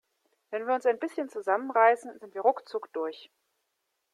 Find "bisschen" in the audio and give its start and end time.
0.97-1.29